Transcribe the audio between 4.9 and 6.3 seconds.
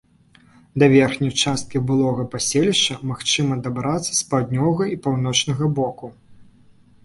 і паўночнага боку.